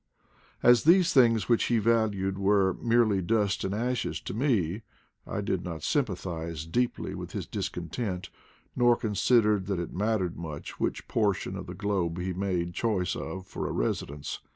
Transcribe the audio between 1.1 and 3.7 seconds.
things which he valued were merely dust